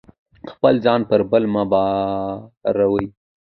خپل 0.51 0.73
ځان 0.85 1.01
پر 1.09 1.21
بل 1.31 1.43
مه 1.53 1.63
باروئ. 1.71 3.07